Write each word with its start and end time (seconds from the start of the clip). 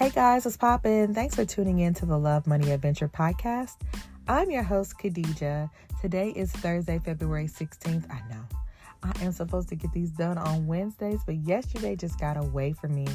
Hey 0.00 0.08
guys, 0.08 0.46
what's 0.46 0.56
poppin'? 0.56 1.12
Thanks 1.12 1.34
for 1.34 1.44
tuning 1.44 1.80
in 1.80 1.92
to 1.92 2.06
the 2.06 2.18
Love 2.18 2.46
Money 2.46 2.70
Adventure 2.70 3.06
podcast. 3.06 3.76
I'm 4.26 4.50
your 4.50 4.62
host, 4.62 4.94
Khadija. 4.96 5.68
Today 6.00 6.30
is 6.30 6.50
Thursday, 6.50 6.98
February 7.04 7.44
16th. 7.44 8.10
I 8.10 8.22
know 8.32 8.40
I 9.02 9.12
am 9.22 9.32
supposed 9.32 9.68
to 9.68 9.74
get 9.74 9.92
these 9.92 10.08
done 10.08 10.38
on 10.38 10.66
Wednesdays, 10.66 11.20
but 11.26 11.34
yesterday 11.34 11.96
just 11.96 12.18
got 12.18 12.38
away 12.38 12.72
from 12.72 12.94
me. 12.94 13.08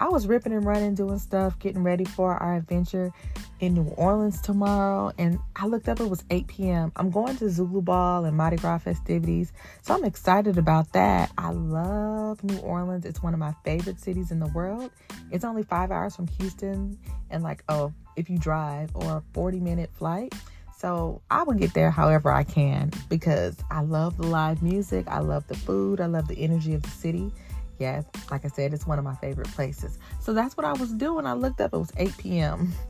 I 0.00 0.08
was 0.08 0.28
ripping 0.28 0.52
and 0.52 0.64
running, 0.64 0.94
doing 0.94 1.18
stuff, 1.18 1.58
getting 1.58 1.82
ready 1.82 2.04
for 2.04 2.34
our 2.34 2.54
adventure 2.54 3.12
in 3.58 3.74
New 3.74 3.88
Orleans 3.96 4.40
tomorrow. 4.40 5.12
And 5.18 5.40
I 5.56 5.66
looked 5.66 5.88
up, 5.88 5.98
it 5.98 6.08
was 6.08 6.22
8 6.30 6.46
p.m. 6.46 6.92
I'm 6.94 7.10
going 7.10 7.36
to 7.38 7.50
Zulu 7.50 7.82
Ball 7.82 8.24
and 8.24 8.36
Mardi 8.36 8.56
Gras 8.56 8.78
festivities. 8.78 9.52
So 9.82 9.94
I'm 9.94 10.04
excited 10.04 10.56
about 10.56 10.92
that. 10.92 11.32
I 11.36 11.50
love 11.50 12.44
New 12.44 12.58
Orleans. 12.58 13.04
It's 13.04 13.22
one 13.22 13.34
of 13.34 13.40
my 13.40 13.54
favorite 13.64 13.98
cities 13.98 14.30
in 14.30 14.38
the 14.38 14.46
world. 14.48 14.90
It's 15.32 15.44
only 15.44 15.64
five 15.64 15.90
hours 15.90 16.14
from 16.14 16.28
Houston, 16.28 16.98
and 17.30 17.42
like, 17.42 17.64
oh, 17.68 17.92
if 18.16 18.30
you 18.30 18.38
drive, 18.38 18.90
or 18.94 19.18
a 19.18 19.22
40 19.32 19.58
minute 19.60 19.90
flight. 19.94 20.32
So 20.78 21.22
I 21.28 21.42
will 21.42 21.54
get 21.54 21.74
there 21.74 21.90
however 21.90 22.30
I 22.30 22.44
can 22.44 22.92
because 23.08 23.56
I 23.68 23.80
love 23.80 24.16
the 24.16 24.28
live 24.28 24.62
music, 24.62 25.06
I 25.08 25.18
love 25.18 25.44
the 25.48 25.56
food, 25.56 26.00
I 26.00 26.06
love 26.06 26.28
the 26.28 26.38
energy 26.38 26.72
of 26.72 26.82
the 26.82 26.90
city. 26.90 27.32
Yes, 27.78 28.04
like 28.30 28.44
I 28.44 28.48
said, 28.48 28.74
it's 28.74 28.86
one 28.86 28.98
of 28.98 29.04
my 29.04 29.14
favorite 29.16 29.48
places. 29.48 29.98
So 30.20 30.32
that's 30.32 30.56
what 30.56 30.66
I 30.66 30.72
was 30.72 30.92
doing. 30.92 31.26
I 31.26 31.34
looked 31.34 31.60
up, 31.60 31.72
it 31.72 31.78
was 31.78 31.92
8 31.96 32.16
p.m. 32.18 32.72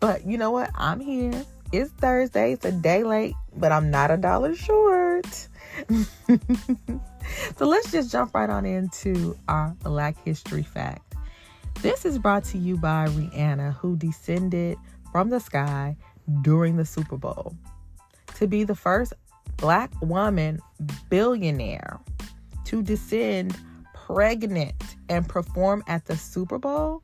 But 0.00 0.26
you 0.26 0.36
know 0.36 0.50
what? 0.50 0.70
I'm 0.74 1.00
here. 1.00 1.46
It's 1.72 1.90
Thursday. 1.92 2.52
It's 2.52 2.66
a 2.66 2.72
day 2.72 3.04
late, 3.04 3.34
but 3.56 3.72
I'm 3.72 3.90
not 3.90 4.10
a 4.10 4.18
dollar 4.18 4.54
short. 4.54 5.26
so 7.56 7.66
let's 7.66 7.90
just 7.90 8.12
jump 8.12 8.34
right 8.34 8.50
on 8.50 8.66
into 8.66 9.34
our 9.48 9.74
Black 9.82 10.22
History 10.22 10.62
fact. 10.62 11.14
This 11.80 12.04
is 12.04 12.18
brought 12.18 12.44
to 12.44 12.58
you 12.58 12.76
by 12.76 13.06
Rihanna, 13.06 13.74
who 13.76 13.96
descended 13.96 14.76
from 15.10 15.30
the 15.30 15.40
sky 15.40 15.96
during 16.42 16.76
the 16.76 16.84
Super 16.84 17.16
Bowl 17.16 17.56
to 18.34 18.46
be 18.46 18.64
the 18.64 18.74
first 18.74 19.14
black 19.56 19.90
woman 20.02 20.60
billionaire 21.08 21.98
to 22.64 22.82
descend 22.82 23.56
pregnant 24.06 24.74
and 25.08 25.26
perform 25.26 25.82
at 25.86 26.04
the 26.04 26.16
Super 26.16 26.58
Bowl. 26.58 27.02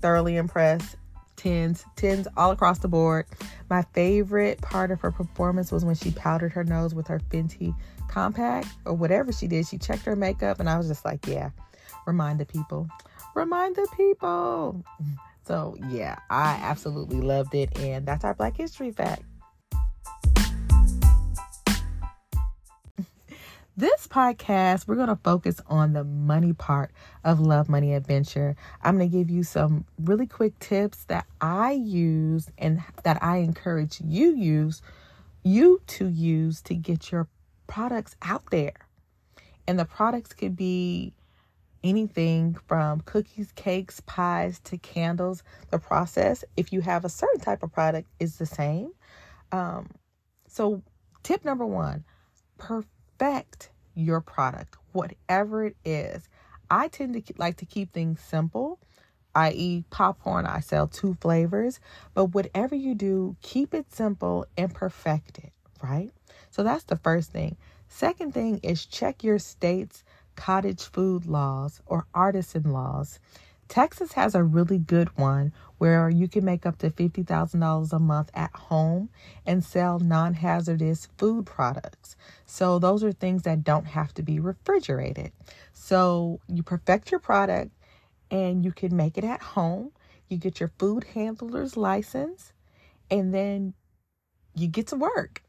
Thoroughly 0.00 0.36
impressed. 0.36 0.96
Tens, 1.36 1.84
tens 1.96 2.28
all 2.36 2.50
across 2.50 2.78
the 2.80 2.88
board. 2.88 3.26
My 3.70 3.82
favorite 3.94 4.60
part 4.60 4.90
of 4.90 5.00
her 5.00 5.10
performance 5.10 5.72
was 5.72 5.84
when 5.84 5.94
she 5.94 6.10
powdered 6.12 6.52
her 6.52 6.64
nose 6.64 6.94
with 6.94 7.08
her 7.08 7.18
Fenty 7.18 7.74
compact 8.08 8.68
or 8.84 8.92
whatever 8.92 9.32
she 9.32 9.46
did. 9.46 9.66
She 9.66 9.78
checked 9.78 10.04
her 10.04 10.14
makeup, 10.14 10.60
and 10.60 10.68
I 10.68 10.76
was 10.76 10.86
just 10.86 11.04
like, 11.04 11.26
yeah, 11.26 11.50
remind 12.06 12.38
the 12.38 12.46
people. 12.46 12.88
Remind 13.34 13.76
the 13.76 13.88
people. 13.96 14.84
So, 15.44 15.76
yeah, 15.90 16.20
I 16.30 16.52
absolutely 16.62 17.20
loved 17.20 17.52
it. 17.56 17.76
And 17.80 18.06
that's 18.06 18.24
our 18.24 18.32
Black 18.32 18.56
History 18.56 18.92
fact. 18.92 19.24
This 23.74 24.06
podcast, 24.06 24.86
we're 24.86 24.96
going 24.96 25.08
to 25.08 25.16
focus 25.16 25.58
on 25.66 25.94
the 25.94 26.04
money 26.04 26.52
part 26.52 26.90
of 27.24 27.40
Love 27.40 27.70
Money 27.70 27.94
Adventure. 27.94 28.54
I'm 28.82 28.98
going 28.98 29.10
to 29.10 29.16
give 29.16 29.30
you 29.30 29.42
some 29.44 29.86
really 29.98 30.26
quick 30.26 30.58
tips 30.58 31.04
that 31.04 31.24
I 31.40 31.72
use 31.72 32.50
and 32.58 32.82
that 33.04 33.22
I 33.22 33.38
encourage 33.38 33.98
you 34.02 34.36
use 34.36 34.82
you 35.42 35.80
to 35.86 36.06
use 36.06 36.60
to 36.62 36.74
get 36.74 37.10
your 37.10 37.28
products 37.66 38.14
out 38.20 38.42
there. 38.50 38.74
And 39.66 39.78
the 39.78 39.86
products 39.86 40.34
could 40.34 40.54
be 40.54 41.14
anything 41.82 42.58
from 42.66 43.00
cookies, 43.00 43.52
cakes, 43.52 44.00
pies 44.04 44.60
to 44.64 44.76
candles. 44.76 45.42
The 45.70 45.78
process, 45.78 46.44
if 46.58 46.74
you 46.74 46.82
have 46.82 47.06
a 47.06 47.08
certain 47.08 47.40
type 47.40 47.62
of 47.62 47.72
product, 47.72 48.06
is 48.20 48.36
the 48.36 48.44
same. 48.44 48.92
Um, 49.50 49.88
so, 50.46 50.82
tip 51.22 51.42
number 51.42 51.64
one 51.64 52.04
perfect 52.58 52.90
your 53.94 54.20
product, 54.20 54.76
whatever 54.92 55.64
it 55.64 55.76
is. 55.84 56.28
I 56.70 56.88
tend 56.88 57.14
to 57.14 57.34
like 57.36 57.58
to 57.58 57.66
keep 57.66 57.92
things 57.92 58.20
simple, 58.20 58.80
i.e., 59.34 59.84
popcorn, 59.90 60.44
I 60.46 60.60
sell 60.60 60.88
two 60.88 61.14
flavors, 61.20 61.78
but 62.14 62.26
whatever 62.26 62.74
you 62.74 62.94
do, 62.94 63.36
keep 63.40 63.74
it 63.74 63.92
simple 63.92 64.46
and 64.56 64.74
perfect 64.74 65.38
it, 65.38 65.52
right? 65.82 66.10
So, 66.50 66.62
that's 66.64 66.84
the 66.84 66.96
first 66.96 67.30
thing. 67.30 67.56
Second 67.88 68.34
thing 68.34 68.58
is 68.64 68.86
check 68.86 69.22
your 69.22 69.38
state's 69.38 70.02
cottage 70.34 70.82
food 70.82 71.26
laws 71.26 71.80
or 71.86 72.06
artisan 72.14 72.72
laws. 72.72 73.20
Texas 73.72 74.12
has 74.12 74.34
a 74.34 74.44
really 74.44 74.76
good 74.76 75.08
one 75.16 75.50
where 75.78 76.10
you 76.10 76.28
can 76.28 76.44
make 76.44 76.66
up 76.66 76.76
to 76.76 76.90
$50,000 76.90 77.90
a 77.90 77.98
month 77.98 78.30
at 78.34 78.54
home 78.54 79.08
and 79.46 79.64
sell 79.64 79.98
non 79.98 80.34
hazardous 80.34 81.08
food 81.16 81.46
products. 81.46 82.14
So, 82.44 82.78
those 82.78 83.02
are 83.02 83.12
things 83.12 83.44
that 83.44 83.64
don't 83.64 83.86
have 83.86 84.12
to 84.12 84.22
be 84.22 84.38
refrigerated. 84.38 85.32
So, 85.72 86.40
you 86.48 86.62
perfect 86.62 87.10
your 87.10 87.18
product 87.18 87.70
and 88.30 88.62
you 88.62 88.72
can 88.72 88.94
make 88.94 89.16
it 89.16 89.24
at 89.24 89.40
home. 89.40 89.92
You 90.28 90.36
get 90.36 90.60
your 90.60 90.72
food 90.78 91.04
handler's 91.14 91.74
license 91.74 92.52
and 93.10 93.32
then 93.32 93.72
you 94.54 94.68
get 94.68 94.88
to 94.88 94.96
work. 94.96 95.42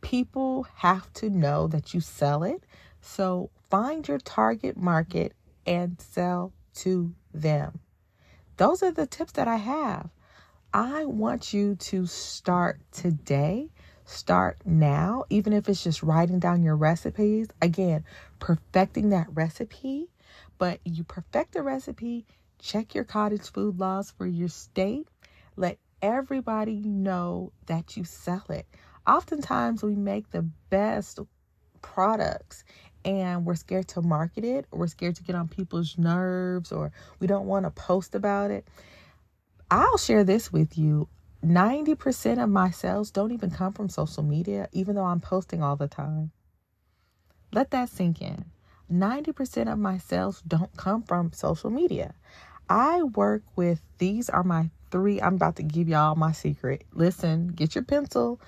People 0.00 0.66
have 0.78 1.12
to 1.12 1.30
know 1.30 1.68
that 1.68 1.94
you 1.94 2.00
sell 2.00 2.42
it. 2.42 2.64
So, 3.00 3.50
find 3.70 4.08
your 4.08 4.18
target 4.18 4.76
market 4.76 5.32
and 5.64 6.00
sell 6.00 6.52
to 6.74 7.14
them. 7.32 7.80
Those 8.56 8.82
are 8.82 8.92
the 8.92 9.06
tips 9.06 9.32
that 9.32 9.48
I 9.48 9.56
have. 9.56 10.10
I 10.72 11.04
want 11.04 11.52
you 11.52 11.74
to 11.76 12.06
start 12.06 12.80
today. 12.92 13.70
Start 14.04 14.58
now, 14.64 15.24
even 15.30 15.52
if 15.52 15.68
it's 15.68 15.84
just 15.84 16.02
writing 16.02 16.38
down 16.38 16.62
your 16.62 16.76
recipes. 16.76 17.48
Again, 17.60 18.04
perfecting 18.38 19.10
that 19.10 19.26
recipe. 19.30 20.08
But 20.58 20.80
you 20.84 21.04
perfect 21.04 21.52
the 21.52 21.62
recipe, 21.62 22.26
check 22.58 22.94
your 22.94 23.04
cottage 23.04 23.50
food 23.50 23.78
laws 23.78 24.10
for 24.10 24.26
your 24.26 24.48
state. 24.48 25.08
Let 25.56 25.78
everybody 26.00 26.80
know 26.80 27.52
that 27.66 27.96
you 27.96 28.04
sell 28.04 28.44
it. 28.48 28.66
Oftentimes, 29.06 29.82
we 29.82 29.96
make 29.96 30.30
the 30.30 30.42
best 30.70 31.18
products 31.82 32.64
and 33.04 33.44
we're 33.44 33.54
scared 33.54 33.88
to 33.88 34.02
market 34.02 34.44
it, 34.44 34.66
or 34.70 34.80
we're 34.80 34.86
scared 34.86 35.16
to 35.16 35.22
get 35.22 35.34
on 35.34 35.48
people's 35.48 35.96
nerves, 35.98 36.72
or 36.72 36.92
we 37.20 37.26
don't 37.26 37.46
want 37.46 37.64
to 37.64 37.70
post 37.70 38.14
about 38.14 38.50
it. 38.50 38.66
I'll 39.70 39.98
share 39.98 40.24
this 40.24 40.52
with 40.52 40.76
you. 40.76 41.08
90% 41.44 42.42
of 42.42 42.48
my 42.48 42.70
sales 42.70 43.10
don't 43.10 43.32
even 43.32 43.50
come 43.50 43.72
from 43.72 43.88
social 43.88 44.22
media, 44.22 44.68
even 44.72 44.94
though 44.94 45.04
I'm 45.04 45.20
posting 45.20 45.62
all 45.62 45.76
the 45.76 45.88
time. 45.88 46.30
Let 47.52 47.70
that 47.72 47.88
sink 47.88 48.22
in. 48.22 48.44
90% 48.90 49.72
of 49.72 49.78
my 49.78 49.98
sales 49.98 50.42
don't 50.46 50.74
come 50.76 51.02
from 51.02 51.32
social 51.32 51.70
media. 51.70 52.14
I 52.68 53.02
work 53.02 53.42
with 53.56 53.80
these 53.98 54.30
are 54.30 54.44
my 54.44 54.70
three. 54.90 55.20
I'm 55.20 55.34
about 55.34 55.56
to 55.56 55.62
give 55.62 55.88
y'all 55.88 56.14
my 56.14 56.32
secret. 56.32 56.84
Listen, 56.92 57.48
get 57.48 57.74
your 57.74 57.84
pencil, 57.84 58.40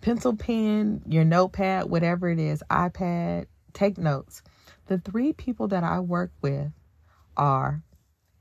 pencil 0.00 0.36
pen, 0.36 1.02
your 1.06 1.24
notepad, 1.24 1.88
whatever 1.88 2.28
it 2.28 2.38
is, 2.38 2.62
iPad, 2.70 3.46
take 3.72 3.98
notes. 3.98 4.42
The 4.86 4.98
three 4.98 5.32
people 5.32 5.68
that 5.68 5.84
I 5.84 6.00
work 6.00 6.32
with 6.42 6.72
are 7.36 7.82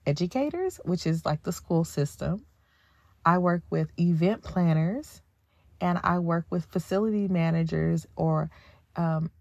educators, 0.05 0.79
which 0.85 1.05
is 1.05 1.25
like 1.25 1.43
the 1.43 1.51
school 1.51 1.83
system. 1.83 2.45
I 3.25 3.37
work 3.37 3.63
with 3.69 3.91
event 3.99 4.43
planners, 4.43 5.21
and 5.79 5.99
I 6.03 6.19
work 6.19 6.45
with 6.49 6.65
facility 6.65 7.27
managers 7.27 8.07
or 8.15 8.49
um, 8.95 9.31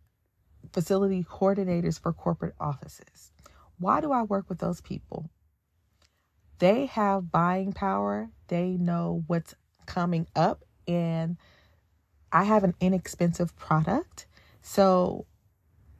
facility 0.73 1.25
coordinators 1.25 2.01
for 2.01 2.13
corporate 2.13 2.55
offices. 2.61 3.33
Why 3.79 4.01
do 4.01 4.13
I 4.13 4.23
work 4.23 4.49
with 4.49 4.59
those 4.59 4.81
people? 4.81 5.31
They 6.59 6.87
have 6.87 7.33
buying 7.33 7.73
power, 7.73 8.29
they 8.49 8.77
know 8.77 9.25
what's 9.27 9.55
coming 9.87 10.27
up, 10.37 10.63
and 10.87 11.39
I 12.31 12.45
have 12.45 12.65
an 12.65 12.75
inexpensive 12.81 13.57
product. 13.57 14.27
So 14.61 15.27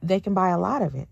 they 0.03 0.21
can 0.21 0.35
buy 0.35 0.51
a 0.51 0.59
lot 0.59 0.83
of 0.83 0.95
it. 0.95 1.09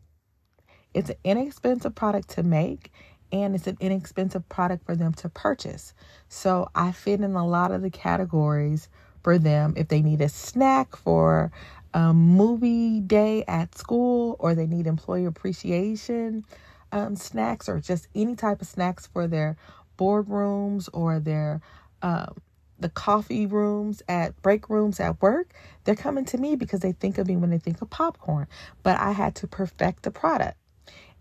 It's 0.94 1.10
an 1.10 1.16
inexpensive 1.24 1.94
product 1.94 2.30
to 2.30 2.42
make 2.42 2.92
and 3.30 3.54
it's 3.54 3.66
an 3.66 3.76
inexpensive 3.80 4.48
product 4.48 4.86
for 4.86 4.96
them 4.96 5.12
to 5.14 5.28
purchase. 5.28 5.92
So 6.28 6.70
I 6.74 6.92
fit 6.92 7.20
in 7.20 7.34
a 7.34 7.46
lot 7.46 7.72
of 7.72 7.82
the 7.82 7.90
categories 7.90 8.88
for 9.22 9.38
them 9.38 9.74
if 9.76 9.88
they 9.88 10.00
need 10.00 10.20
a 10.22 10.28
snack 10.28 10.96
for 10.96 11.52
a 11.94 12.12
movie 12.12 13.00
day 13.00 13.44
at 13.46 13.76
school 13.76 14.36
or 14.38 14.54
they 14.54 14.66
need 14.66 14.86
employee 14.86 15.24
appreciation 15.24 16.44
um, 16.92 17.16
snacks 17.16 17.68
or 17.68 17.80
just 17.80 18.08
any 18.14 18.34
type 18.34 18.62
of 18.62 18.66
snacks 18.66 19.06
for 19.06 19.26
their 19.26 19.56
boardrooms 19.98 20.88
or 20.92 21.18
their 21.18 21.60
um, 22.02 22.36
the 22.78 22.88
coffee 22.88 23.46
rooms 23.46 24.02
at 24.08 24.40
break 24.42 24.68
rooms 24.68 25.00
at 25.00 25.20
work, 25.20 25.52
they're 25.84 25.94
coming 25.94 26.24
to 26.26 26.38
me 26.38 26.56
because 26.56 26.80
they 26.80 26.92
think 26.92 27.18
of 27.18 27.26
me 27.26 27.36
when 27.36 27.50
they 27.50 27.58
think 27.58 27.82
of 27.82 27.90
popcorn. 27.90 28.46
But 28.82 28.98
I 28.98 29.12
had 29.12 29.34
to 29.36 29.46
perfect 29.46 30.02
the 30.02 30.10
product. 30.10 30.56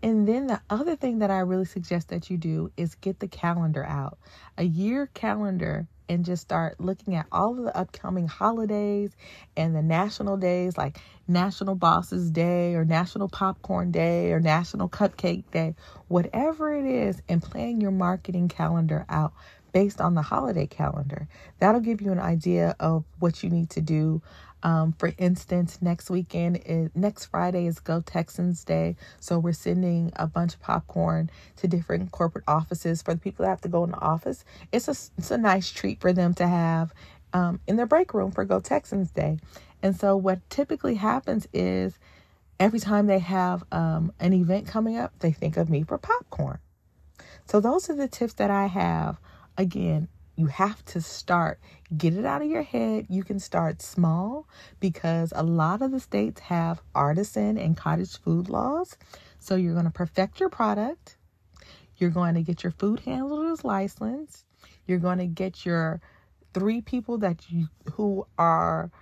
And 0.02 0.28
then 0.28 0.46
the 0.46 0.60
other 0.70 0.94
thing 0.94 1.18
that 1.18 1.30
I 1.30 1.40
really 1.40 1.64
suggest 1.64 2.08
that 2.08 2.30
you 2.30 2.36
do 2.36 2.70
is 2.76 2.94
get 2.94 3.18
the 3.18 3.26
calendar 3.26 3.84
out. 3.84 4.18
A 4.56 4.62
year 4.62 5.08
calendar 5.12 5.88
and 6.08 6.24
just 6.24 6.42
start 6.42 6.80
looking 6.80 7.14
at 7.14 7.26
all 7.30 7.58
of 7.58 7.64
the 7.64 7.76
upcoming 7.76 8.26
holidays 8.26 9.10
and 9.56 9.74
the 9.74 9.82
national 9.82 10.36
days 10.36 10.78
like 10.78 10.98
National 11.26 11.74
Bosses 11.74 12.30
Day 12.30 12.74
or 12.74 12.84
National 12.84 13.28
Popcorn 13.28 13.90
Day 13.90 14.32
or 14.32 14.40
National 14.40 14.88
Cupcake 14.88 15.50
Day, 15.50 15.74
whatever 16.06 16.72
it 16.74 16.86
is, 16.86 17.20
and 17.28 17.42
plan 17.42 17.80
your 17.80 17.90
marketing 17.90 18.48
calendar 18.48 19.04
out 19.08 19.34
based 19.72 20.00
on 20.00 20.14
the 20.14 20.22
holiday 20.22 20.66
calendar. 20.66 21.28
That'll 21.58 21.80
give 21.80 22.00
you 22.00 22.12
an 22.12 22.20
idea 22.20 22.74
of 22.80 23.04
what 23.18 23.42
you 23.42 23.50
need 23.50 23.70
to 23.70 23.80
do. 23.80 24.22
Um, 24.62 24.92
for 24.98 25.12
instance, 25.18 25.78
next 25.80 26.10
weekend 26.10 26.60
is 26.66 26.90
next 26.94 27.26
Friday 27.26 27.66
is 27.66 27.78
Go 27.78 28.00
Texans 28.00 28.64
Day, 28.64 28.96
so 29.20 29.38
we're 29.38 29.52
sending 29.52 30.12
a 30.16 30.26
bunch 30.26 30.54
of 30.54 30.60
popcorn 30.60 31.30
to 31.58 31.68
different 31.68 32.10
corporate 32.10 32.44
offices 32.48 33.00
for 33.00 33.14
the 33.14 33.20
people 33.20 33.44
that 33.44 33.50
have 33.50 33.60
to 33.60 33.68
go 33.68 33.84
in 33.84 33.92
the 33.92 34.00
office. 34.00 34.44
It's 34.72 34.88
a 34.88 34.96
it's 35.16 35.30
a 35.30 35.38
nice 35.38 35.70
treat 35.70 36.00
for 36.00 36.12
them 36.12 36.34
to 36.34 36.48
have 36.48 36.92
um, 37.32 37.60
in 37.66 37.76
their 37.76 37.86
break 37.86 38.14
room 38.14 38.32
for 38.32 38.44
Go 38.44 38.60
Texans 38.60 39.10
Day. 39.10 39.38
And 39.82 39.94
so, 39.94 40.16
what 40.16 40.48
typically 40.50 40.96
happens 40.96 41.46
is 41.52 41.98
every 42.58 42.80
time 42.80 43.06
they 43.06 43.20
have 43.20 43.64
um, 43.70 44.12
an 44.18 44.32
event 44.32 44.66
coming 44.66 44.96
up, 44.96 45.12
they 45.20 45.30
think 45.30 45.56
of 45.56 45.70
me 45.70 45.82
for 45.82 45.98
popcorn. 45.98 46.58
So, 47.46 47.60
those 47.60 47.88
are 47.88 47.94
the 47.94 48.08
tips 48.08 48.34
that 48.34 48.50
I 48.50 48.66
have 48.66 49.18
again, 49.58 50.08
you 50.36 50.46
have 50.46 50.84
to 50.86 51.00
start. 51.00 51.58
Get 51.94 52.14
it 52.14 52.24
out 52.24 52.42
of 52.42 52.48
your 52.48 52.62
head. 52.62 53.06
You 53.10 53.24
can 53.24 53.40
start 53.40 53.82
small 53.82 54.48
because 54.78 55.32
a 55.34 55.42
lot 55.42 55.82
of 55.82 55.90
the 55.90 55.98
states 55.98 56.40
have 56.42 56.80
artisan 56.94 57.58
and 57.58 57.76
cottage 57.76 58.16
food 58.18 58.48
laws. 58.48 58.96
So 59.40 59.56
you're 59.56 59.74
going 59.74 59.84
to 59.84 59.90
perfect 59.90 60.38
your 60.38 60.48
product. 60.48 61.16
You're 61.96 62.10
going 62.10 62.36
to 62.36 62.42
get 62.42 62.62
your 62.62 62.70
food 62.70 63.00
handler's 63.00 63.64
license. 63.64 64.44
You're 64.86 65.00
going 65.00 65.18
to 65.18 65.26
get 65.26 65.66
your 65.66 66.00
three 66.54 66.80
people 66.80 67.18
that 67.18 67.50
you 67.50 67.66
who 67.94 68.26
are 68.38 68.92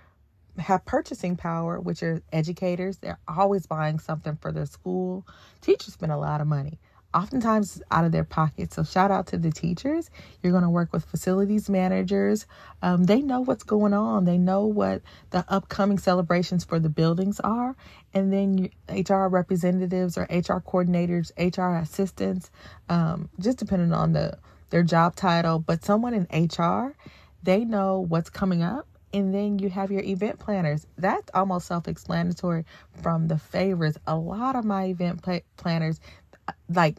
have 0.57 0.83
purchasing 0.85 1.35
power, 1.35 1.79
which 1.79 2.01
are 2.01 2.23
educators. 2.33 2.97
They're 2.97 3.19
always 3.27 3.67
buying 3.67 3.99
something 3.99 4.37
for 4.41 4.51
their 4.51 4.65
school. 4.65 5.27
Teachers 5.61 5.93
spend 5.93 6.11
a 6.11 6.17
lot 6.17 6.41
of 6.41 6.47
money 6.47 6.79
oftentimes 7.13 7.81
out 7.91 8.05
of 8.05 8.11
their 8.11 8.23
pockets. 8.23 8.75
So 8.75 8.83
shout 8.83 9.11
out 9.11 9.27
to 9.27 9.37
the 9.37 9.51
teachers. 9.51 10.09
You're 10.41 10.51
going 10.51 10.63
to 10.63 10.69
work 10.69 10.93
with 10.93 11.05
facilities 11.05 11.69
managers. 11.69 12.45
Um, 12.81 13.05
they 13.05 13.21
know 13.21 13.41
what's 13.41 13.63
going 13.63 13.93
on. 13.93 14.25
They 14.25 14.37
know 14.37 14.65
what 14.65 15.01
the 15.31 15.45
upcoming 15.47 15.97
celebrations 15.97 16.63
for 16.63 16.79
the 16.79 16.89
buildings 16.89 17.39
are. 17.39 17.75
And 18.13 18.31
then 18.31 18.69
HR 18.89 19.27
representatives 19.27 20.17
or 20.17 20.23
HR 20.23 20.59
coordinators, 20.61 21.31
HR 21.37 21.77
assistants, 21.77 22.51
um, 22.89 23.29
just 23.39 23.57
depending 23.57 23.93
on 23.93 24.13
the 24.13 24.37
their 24.69 24.83
job 24.83 25.15
title, 25.15 25.59
but 25.59 25.85
someone 25.85 26.13
in 26.13 26.27
HR, 26.29 26.93
they 27.41 27.63
know 27.63 28.01
what's 28.01 28.29
coming 28.29 28.61
up 28.61 28.85
and 29.13 29.33
then 29.33 29.59
you 29.59 29.69
have 29.69 29.91
your 29.91 30.03
event 30.03 30.39
planners. 30.39 30.85
That's 30.97 31.29
almost 31.33 31.67
self 31.67 31.87
explanatory 31.87 32.65
from 33.01 33.27
the 33.27 33.37
favors. 33.37 33.97
A 34.05 34.15
lot 34.15 34.55
of 34.55 34.65
my 34.65 34.85
event 34.85 35.21
pl- 35.21 35.41
planners, 35.55 35.99
like 36.69 36.97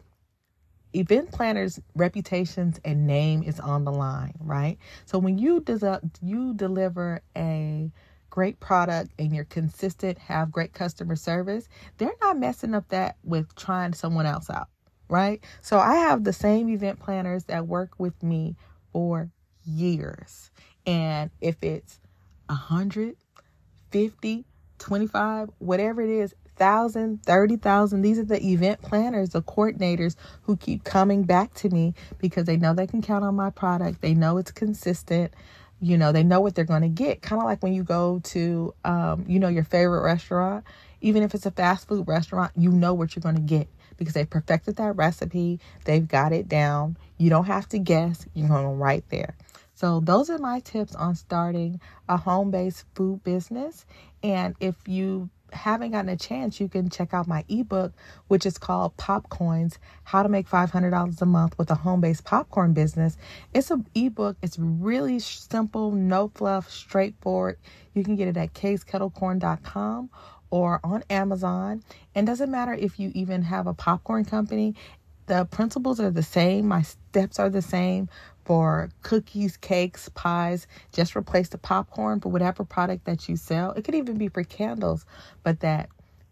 event 0.93 1.31
planners 1.31 1.79
reputations 1.95 2.79
and 2.85 3.07
name 3.07 3.43
is 3.43 3.59
on 3.59 3.85
the 3.85 3.91
line 3.91 4.33
right? 4.41 4.77
So 5.05 5.19
when 5.19 5.37
you 5.37 5.61
des- 5.61 6.01
you 6.21 6.53
deliver 6.55 7.21
a 7.37 7.91
great 8.29 8.59
product 8.59 9.11
and 9.19 9.33
you're 9.35 9.45
consistent 9.45 10.17
have 10.19 10.51
great 10.51 10.73
customer 10.73 11.15
service 11.15 11.69
they're 11.97 12.13
not 12.21 12.37
messing 12.39 12.75
up 12.75 12.87
that 12.89 13.17
with 13.23 13.55
trying 13.55 13.93
someone 13.93 14.25
else 14.25 14.49
out 14.49 14.67
right? 15.09 15.43
So 15.61 15.79
i 15.79 15.95
have 15.95 16.23
the 16.25 16.33
same 16.33 16.69
event 16.69 16.99
planners 16.99 17.45
that 17.45 17.67
work 17.67 17.91
with 17.99 18.21
me 18.23 18.55
for 18.93 19.31
years. 19.65 20.51
And 20.85 21.31
if 21.41 21.63
it's 21.63 21.99
a 22.49 22.53
hundred, 22.55 23.15
fifty, 23.91 24.45
twenty-five, 24.79 25.49
whatever 25.59 26.01
it 26.01 26.09
is 26.09 26.35
thousand, 26.59 27.23
thirty 27.23 27.55
thousand. 27.55 28.03
These 28.03 28.19
are 28.19 28.25
the 28.25 28.45
event 28.45 28.81
planners, 28.83 29.29
the 29.29 29.41
coordinators 29.41 30.15
who 30.43 30.57
keep 30.57 30.83
coming 30.83 31.23
back 31.23 31.53
to 31.55 31.69
me 31.69 31.95
because 32.19 32.45
they 32.45 32.57
know 32.57 32.73
they 32.75 32.85
can 32.87 33.01
count 33.01 33.25
on 33.25 33.35
my 33.35 33.49
product. 33.49 34.01
They 34.01 34.13
know 34.13 34.37
it's 34.37 34.51
consistent. 34.51 35.33
You 35.81 35.97
know, 35.97 36.11
they 36.11 36.23
know 36.23 36.41
what 36.41 36.55
they're 36.55 36.65
going 36.65 36.81
to 36.81 36.89
get. 36.89 37.21
Kind 37.21 37.41
of 37.41 37.45
like 37.45 37.63
when 37.63 37.73
you 37.73 37.83
go 37.83 38.19
to, 38.25 38.75
um, 38.83 39.25
you 39.27 39.39
know, 39.39 39.47
your 39.47 39.63
favorite 39.63 40.03
restaurant, 40.03 40.65
even 41.01 41.23
if 41.23 41.33
it's 41.33 41.45
a 41.45 41.51
fast 41.51 41.87
food 41.87 42.07
restaurant, 42.07 42.51
you 42.57 42.69
know 42.69 42.93
what 42.93 43.15
you're 43.15 43.21
going 43.21 43.35
to 43.35 43.41
get 43.41 43.67
because 43.97 44.13
they 44.13 44.25
perfected 44.25 44.75
that 44.77 44.95
recipe. 44.97 45.59
They've 45.85 46.07
got 46.07 46.33
it 46.33 46.49
down. 46.49 46.97
You 47.17 47.29
don't 47.29 47.45
have 47.45 47.69
to 47.69 47.79
guess. 47.79 48.25
You're 48.33 48.49
going 48.49 48.77
right 48.77 49.03
there. 49.09 49.35
So, 49.75 50.01
those 50.01 50.29
are 50.29 50.37
my 50.37 50.59
tips 50.59 50.93
on 50.95 51.15
starting 51.15 51.79
a 52.09 52.17
home 52.17 52.51
based 52.51 52.83
food 52.95 53.23
business. 53.23 53.85
And 54.21 54.55
if 54.59 54.75
you 54.87 55.29
haven't 55.53 55.91
gotten 55.91 56.09
a 56.09 56.17
chance, 56.17 56.59
you 56.59 56.67
can 56.67 56.89
check 56.89 57.13
out 57.13 57.27
my 57.27 57.45
ebook, 57.49 57.93
which 58.27 58.45
is 58.45 58.57
called 58.57 58.95
Popcoins 58.97 59.77
How 60.03 60.23
to 60.23 60.29
Make 60.29 60.49
$500 60.49 61.21
a 61.21 61.25
Month 61.25 61.57
with 61.57 61.71
a 61.71 61.75
Home 61.75 62.01
Based 62.01 62.23
Popcorn 62.23 62.73
Business. 62.73 63.17
It's 63.53 63.71
an 63.71 63.87
ebook, 63.95 64.37
it's 64.41 64.57
really 64.59 65.19
simple, 65.19 65.91
no 65.91 66.31
fluff, 66.33 66.69
straightforward. 66.69 67.57
You 67.93 68.03
can 68.03 68.15
get 68.15 68.27
it 68.27 68.37
at 68.37 68.53
kayskettlecorn.com 68.53 70.09
or 70.51 70.79
on 70.83 71.03
Amazon. 71.09 71.83
And 72.15 72.25
doesn't 72.27 72.51
matter 72.51 72.73
if 72.73 72.99
you 72.99 73.11
even 73.13 73.43
have 73.43 73.67
a 73.67 73.73
popcorn 73.73 74.25
company, 74.25 74.75
the 75.27 75.45
principles 75.45 75.99
are 75.99 76.09
the 76.09 76.23
same, 76.23 76.67
my 76.67 76.81
steps 76.81 77.37
are 77.39 77.49
the 77.49 77.61
same 77.61 78.09
for 78.49 78.89
cookies, 79.03 79.57
cakes, 79.57 80.09
pies. 80.15 80.65
Just 80.91 81.15
replace 81.15 81.49
the 81.49 81.59
popcorn 81.59 82.19
for 82.19 82.29
whatever 82.29 82.63
product 82.63 83.05
that 83.05 83.29
you 83.29 83.35
sell. 83.35 83.73
It 83.73 83.83
could 83.83 83.93
even 83.93 84.17
be 84.17 84.27
for 84.27 84.43
candles, 84.43 85.05
but 85.43 85.59
that 85.59 85.89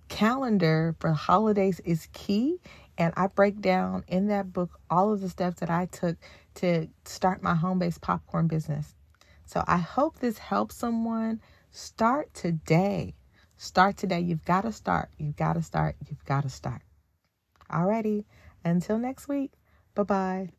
calendar 0.09 0.95
for 0.99 1.11
holidays 1.11 1.79
is 1.85 2.07
key. 2.13 2.57
And 2.97 3.13
I 3.15 3.27
break 3.27 3.61
down 3.61 4.03
in 4.07 4.29
that 4.29 4.51
book 4.51 4.79
all 4.89 5.13
of 5.13 5.21
the 5.21 5.29
steps 5.29 5.59
that 5.59 5.69
I 5.69 5.85
took 5.85 6.17
to 6.55 6.87
start 7.05 7.43
my 7.43 7.53
home 7.53 7.77
based 7.77 8.01
popcorn 8.01 8.47
business. 8.47 8.95
So 9.45 9.63
I 9.67 9.77
hope 9.77 10.17
this 10.17 10.39
helps 10.39 10.75
someone. 10.75 11.39
Start 11.69 12.33
today. 12.33 13.13
Start 13.57 13.95
today. 13.95 14.21
You've 14.21 14.43
got 14.43 14.61
to 14.61 14.71
start. 14.71 15.09
You've 15.19 15.35
got 15.35 15.53
to 15.53 15.61
start. 15.61 15.95
You've 16.09 16.25
got 16.25 16.41
to 16.45 16.49
start. 16.49 16.81
Alrighty. 17.69 18.25
Until 18.65 18.97
next 18.97 19.27
week. 19.27 19.51
Bye 19.93 20.01
bye. 20.03 20.56